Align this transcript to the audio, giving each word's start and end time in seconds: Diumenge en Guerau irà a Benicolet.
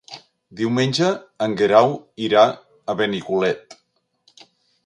Diumenge 0.61 1.09
en 1.47 1.53
Guerau 1.59 1.93
irà 2.29 2.47
a 2.95 2.97
Benicolet. 3.03 3.81